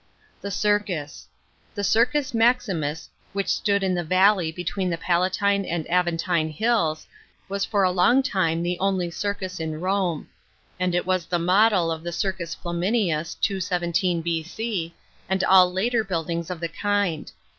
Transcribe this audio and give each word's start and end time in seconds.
§22. 0.41 0.41
THE 0.41 0.51
CIRCUS.— 0.51 1.27
The 1.75 1.83
Circus 1.83 2.31
Maxinnis, 2.33 3.07
which 3.33 3.47
stood 3.49 3.83
iu 3.83 3.93
the 3.93 4.03
valley 4.03 4.51
between 4.51 4.89
the 4.89 4.97
Palatine 4.97 5.63
and 5.63 5.85
Aveutine 5.91 6.49
hills, 6.51 7.05
was 7.47 7.65
for 7.65 7.83
along 7.83 8.23
time 8.23 8.63
the 8.63 8.79
only 8.79 9.11
circus 9.11 9.59
at 9.61 9.69
Rome; 9.69 10.27
and 10.79 10.95
it 10.95 11.05
was 11.05 11.27
the 11.27 11.37
model 11.37 11.91
of 11.91 12.01
the 12.01 12.11
Circus 12.11 12.55
Fla 12.55 12.73
minius 12.73 13.39
(217 13.41 14.23
B.c), 14.23 14.95
and 15.29 15.43
all 15.43 15.71
later 15.71 16.03
buildings 16.03 16.49
of 16.49 16.61
the 16.61 16.67
kind. 16.67 17.31